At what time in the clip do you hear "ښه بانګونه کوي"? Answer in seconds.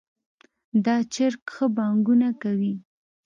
1.53-2.73